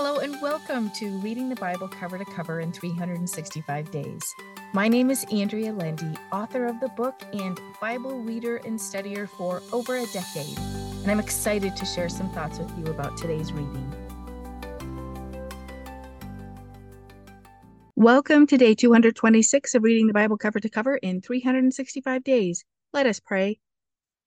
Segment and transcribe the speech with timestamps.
[0.00, 4.32] Hello, and welcome to Reading the Bible Cover to Cover in 365 Days.
[4.72, 9.60] My name is Andrea Lende, author of the book and Bible reader and studier for
[9.72, 10.56] over a decade,
[11.02, 13.92] and I'm excited to share some thoughts with you about today's reading.
[17.96, 22.64] Welcome to day 226 of Reading the Bible Cover to Cover in 365 Days.
[22.92, 23.58] Let us pray.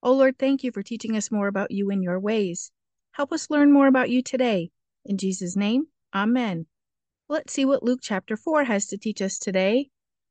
[0.03, 2.73] Oh Lord, thank you for teaching us more about you and your ways.
[3.13, 4.69] Help us learn more about you today.
[5.03, 6.67] In Jesus' name, Amen.
[7.27, 9.89] Let's see what Luke chapter 4 has to teach us today.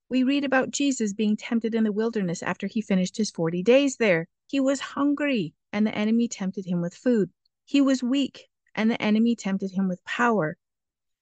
[0.09, 3.97] We read about Jesus being tempted in the wilderness after he finished his 40 days
[3.97, 4.29] there.
[4.47, 7.31] He was hungry, and the enemy tempted him with food.
[7.65, 10.57] He was weak, and the enemy tempted him with power.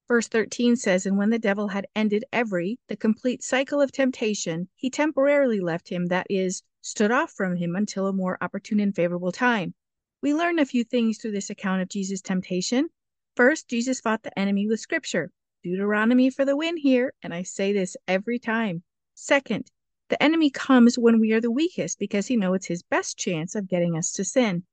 [0.08, 4.68] Verse 13 says, And when the devil had ended every, the complete cycle of temptation,
[4.74, 8.94] he temporarily left him, that is, stood off from him until a more opportune and
[8.94, 9.74] favorable time.
[10.22, 12.90] We learn a few things through this account of Jesus' temptation.
[13.38, 15.30] First, Jesus fought the enemy with scripture.
[15.62, 18.82] Deuteronomy for the win here, and I say this every time.
[19.14, 19.70] Second,
[20.08, 23.54] the enemy comes when we are the weakest because he knows it's his best chance
[23.54, 24.64] of getting us to sin.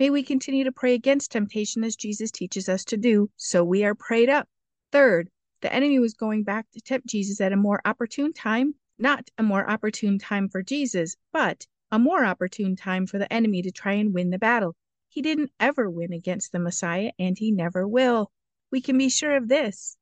[0.00, 3.84] May we continue to pray against temptation as Jesus teaches us to do, so we
[3.84, 4.48] are prayed up.
[4.90, 9.30] Third, the enemy was going back to tempt Jesus at a more opportune time, not
[9.38, 13.70] a more opportune time for Jesus, but a more opportune time for the enemy to
[13.70, 14.74] try and win the battle.
[15.18, 18.30] He didn't ever win against the Messiah, and he never will.
[18.70, 19.96] We can be sure of this.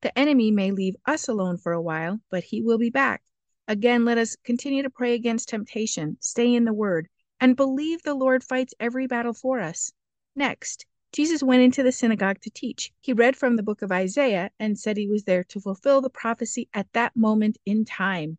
[0.00, 3.22] The enemy may leave us alone for a while, but he will be back.
[3.68, 8.14] Again, let us continue to pray against temptation, stay in the word, and believe the
[8.14, 9.92] Lord fights every battle for us.
[10.34, 12.90] Next, Jesus went into the synagogue to teach.
[13.02, 16.08] He read from the book of Isaiah and said he was there to fulfill the
[16.08, 18.38] prophecy at that moment in time.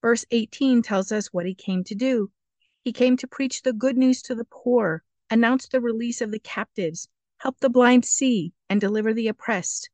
[0.00, 2.32] Verse 18 tells us what he came to do.
[2.82, 6.38] He came to preach the good news to the poor, announce the release of the
[6.38, 9.88] captives, help the blind see, and deliver the oppressed.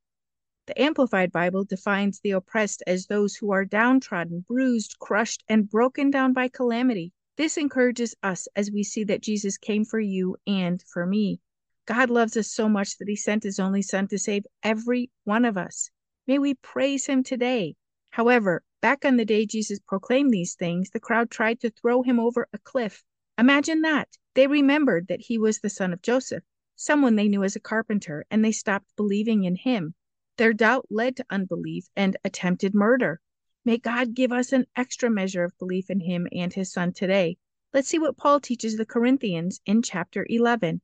[0.67, 6.11] The Amplified Bible defines the oppressed as those who are downtrodden, bruised, crushed, and broken
[6.11, 7.13] down by calamity.
[7.37, 11.39] This encourages us as we see that Jesus came for you and for me.
[11.87, 15.45] God loves us so much that he sent his only Son to save every one
[15.45, 15.89] of us.
[16.27, 17.77] May we praise him today.
[18.11, 22.19] However, back on the day Jesus proclaimed these things, the crowd tried to throw him
[22.19, 23.05] over a cliff.
[23.39, 24.09] Imagine that.
[24.35, 26.43] They remembered that he was the son of Joseph,
[26.75, 29.95] someone they knew as a carpenter, and they stopped believing in him.
[30.39, 33.21] Their doubt led to unbelief and attempted murder.
[33.65, 37.39] May God give us an extra measure of belief in him and his son today.
[37.73, 40.81] Let's see what Paul teaches the Corinthians in chapter 11.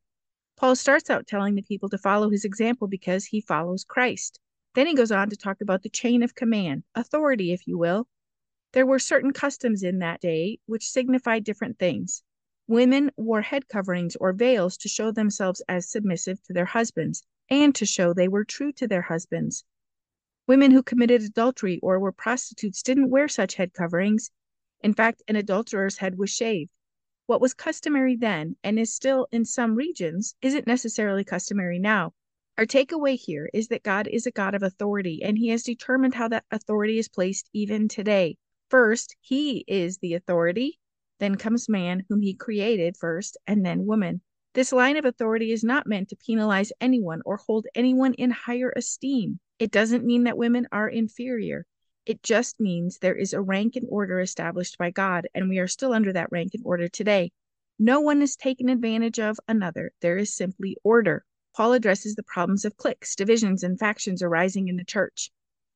[0.57, 4.39] Paul starts out telling the people to follow his example because he follows Christ.
[4.75, 8.07] Then he goes on to talk about the chain of command, authority, if you will.
[8.73, 12.23] There were certain customs in that day which signified different things.
[12.67, 17.75] Women wore head coverings or veils to show themselves as submissive to their husbands and
[17.75, 19.65] to show they were true to their husbands.
[20.47, 24.31] Women who committed adultery or were prostitutes didn't wear such head coverings.
[24.81, 26.71] In fact, an adulterer's head was shaved.
[27.27, 32.15] What was customary then, and is still in some regions, isn't necessarily customary now.
[32.57, 36.15] Our takeaway here is that God is a God of authority, and He has determined
[36.15, 38.37] how that authority is placed even today.
[38.71, 40.79] First, He is the authority,
[41.19, 44.21] then comes man, whom he created first, and then woman.
[44.55, 48.73] This line of authority is not meant to penalize anyone or hold anyone in higher
[48.77, 49.41] esteem.
[49.59, 51.67] It doesn't mean that women are inferior.
[52.07, 55.67] It just means there is a rank and order established by God, and we are
[55.67, 57.33] still under that rank and order today.
[57.79, 59.93] No one is taken advantage of another.
[60.01, 61.25] There is simply order.
[61.57, 65.33] Paul addresses the problems of cliques, divisions, and factions arising in the church.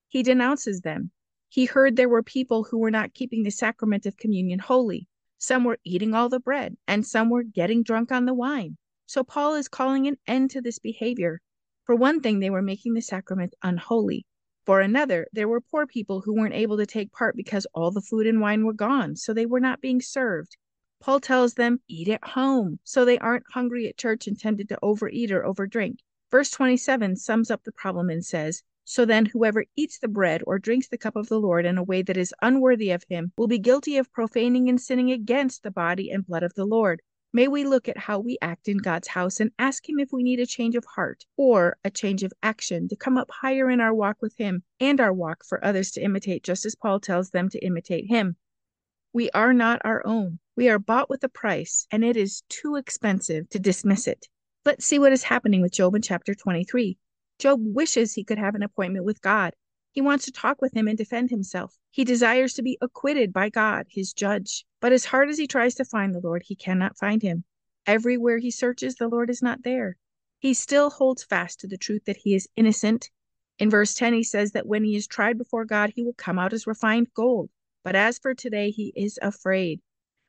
[0.07, 1.11] He denounces them.
[1.49, 5.09] He heard there were people who were not keeping the sacrament of communion holy.
[5.39, 8.77] Some were eating all the bread, and some were getting drunk on the wine.
[9.07, 11.41] So Paul is calling an end to this behavior.
[11.85, 14.27] For one thing, they were making the sacrament unholy.
[14.67, 18.03] For another, there were poor people who weren't able to take part because all the
[18.03, 20.57] food and wine were gone, so they were not being served.
[21.01, 24.79] Paul tells them, eat at home, so they aren't hungry at church and tempted to
[24.83, 26.01] overeat or overdrink.
[26.31, 30.59] Verse 27 sums up the problem and says, so then, whoever eats the bread or
[30.59, 33.47] drinks the cup of the Lord in a way that is unworthy of him will
[33.47, 37.03] be guilty of profaning and sinning against the body and blood of the Lord.
[37.31, 40.23] May we look at how we act in God's house and ask Him if we
[40.23, 43.79] need a change of heart or a change of action to come up higher in
[43.83, 47.29] our walk with Him and our walk for others to imitate, just as Paul tells
[47.29, 48.37] them to imitate Him.
[49.13, 50.39] We are not our own.
[50.57, 54.29] We are bought with a price, and it is too expensive to dismiss it.
[54.65, 56.97] Let's see what is happening with Job in chapter 23.
[57.39, 59.55] Job wishes he could have an appointment with God.
[59.93, 61.77] He wants to talk with him and defend himself.
[61.91, 64.65] He desires to be acquitted by God, his judge.
[64.81, 67.45] But as hard as he tries to find the Lord, he cannot find him.
[67.87, 69.97] Everywhere he searches, the Lord is not there.
[70.39, 73.11] He still holds fast to the truth that he is innocent.
[73.59, 76.39] In verse 10, he says that when he is tried before God, he will come
[76.39, 77.51] out as refined gold.
[77.83, 79.81] But as for today, he is afraid.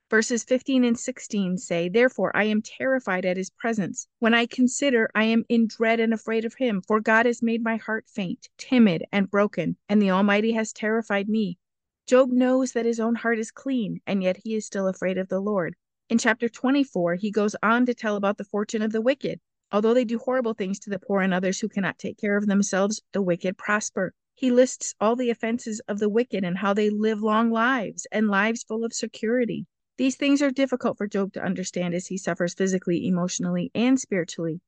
[0.10, 4.08] Verses 15 and 16 say, Therefore I am terrified at his presence.
[4.18, 7.64] When I consider, I am in dread and afraid of him, for God has made
[7.64, 11.60] my heart faint, timid, and broken, and the Almighty has terrified me.
[12.08, 15.30] Job knows that his own heart is clean, and yet he is still afraid of
[15.30, 15.76] the Lord.
[16.10, 19.40] In chapter 24, he goes on to tell about the fortune of the wicked.
[19.72, 22.48] Although they do horrible things to the poor and others who cannot take care of
[22.48, 24.16] themselves, the wicked prosper.
[24.34, 28.28] He lists all the offenses of the wicked and how they live long lives and
[28.28, 29.68] lives full of security.
[30.00, 34.62] These things are difficult for Job to understand as he suffers physically, emotionally, and spiritually.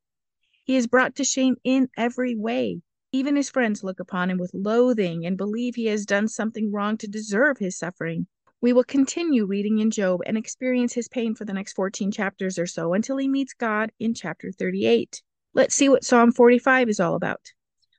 [0.65, 2.81] He is brought to shame in every way.
[3.13, 6.97] Even his friends look upon him with loathing and believe he has done something wrong
[6.97, 8.27] to deserve his suffering.
[8.59, 12.59] We will continue reading in Job and experience his pain for the next 14 chapters
[12.59, 15.23] or so until he meets God in chapter 38.
[15.53, 17.53] Let's see what Psalm 45 is all about.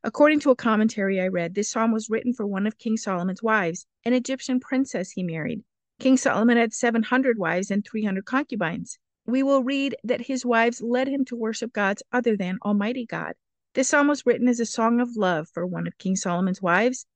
[0.05, 3.43] According to a commentary I read, this psalm was written for one of King Solomon's
[3.43, 5.62] wives, an Egyptian princess he married.
[6.02, 8.99] King Solomon had 700 wives and 300 concubines.
[9.25, 13.34] We will read that his wives led him to worship gods other than Almighty God.
[13.75, 17.06] This psalm was written as a song of love for one of King Solomon's wives,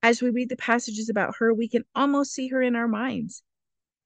[0.00, 3.42] as we read the passages about her, we can almost see her in our minds.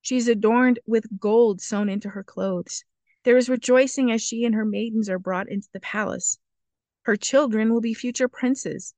[0.00, 2.86] She is adorned with gold sewn into her clothes.
[3.24, 6.38] There is rejoicing as she and her maidens are brought into the palace.
[7.02, 8.94] Her children will be future princes.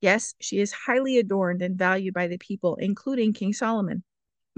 [0.00, 4.02] Yes, she is highly adorned and valued by the people, including King Solomon.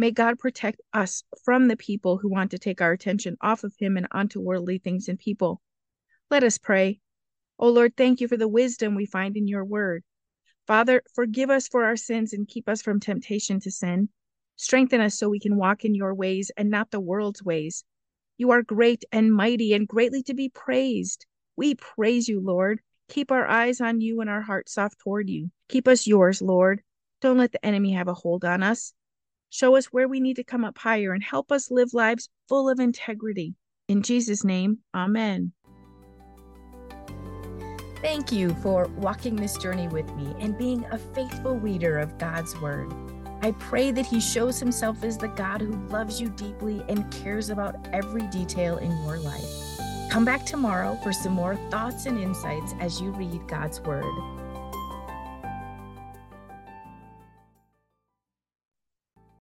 [0.01, 3.75] May God protect us from the people who want to take our attention off of
[3.77, 5.61] Him and onto worldly things and people.
[6.31, 7.01] Let us pray.
[7.59, 10.05] O Lord, thank you for the wisdom we find in your word.
[10.69, 14.09] Father, forgive us for our sins and keep us from temptation to sin.
[14.55, 17.85] Strengthen us so we can walk in your ways and not the world's ways.
[18.37, 21.27] You are great and mighty and greatly to be praised.
[21.57, 22.81] We praise you, Lord.
[23.09, 25.51] Keep our eyes on you and our hearts soft toward you.
[25.69, 26.83] Keep us yours, Lord.
[27.21, 28.93] Don't let the enemy have a hold on us.
[29.51, 32.69] Show us where we need to come up higher and help us live lives full
[32.69, 33.55] of integrity.
[33.89, 35.53] In Jesus' name, amen.
[38.03, 42.59] Thank you for walking this journey with me and being a faithful reader of God's
[42.61, 42.93] Word.
[43.43, 47.51] I pray that He shows Himself as the God who loves you deeply and cares
[47.51, 49.81] about every detail in your life.
[50.11, 54.38] Come back tomorrow for some more thoughts and insights as you read God's Word.